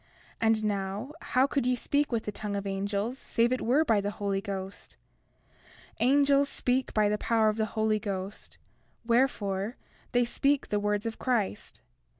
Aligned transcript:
And 0.41 0.63
now, 0.63 1.11
how 1.21 1.45
could 1.45 1.67
ye 1.67 1.75
speak 1.75 2.11
with 2.11 2.23
the 2.23 2.31
tongue 2.31 2.55
of 2.55 2.65
angels 2.65 3.19
save 3.19 3.51
it 3.53 3.61
were 3.61 3.85
by 3.85 4.01
the 4.01 4.09
Holy 4.17 4.41
Ghost? 4.41 4.95
32:3 5.99 6.05
Angels 6.07 6.49
speak 6.49 6.91
by 6.95 7.07
the 7.07 7.19
power 7.19 7.49
of 7.49 7.57
the 7.57 7.67
Holy 7.77 7.99
Ghost; 7.99 8.57
wherefore, 9.05 9.75
they 10.11 10.25
speak 10.25 10.69
the 10.69 10.79
words 10.79 11.05
of 11.05 11.19
Christ. 11.19 11.81